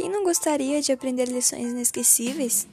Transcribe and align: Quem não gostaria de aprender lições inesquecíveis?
Quem 0.00 0.08
não 0.08 0.24
gostaria 0.24 0.80
de 0.80 0.92
aprender 0.92 1.28
lições 1.28 1.72
inesquecíveis? 1.72 2.66